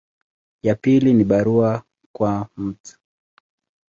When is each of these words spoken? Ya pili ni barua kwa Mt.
Ya 0.63 0.75
pili 0.75 1.13
ni 1.13 1.23
barua 1.23 1.83
kwa 2.15 2.47
Mt. 2.57 2.97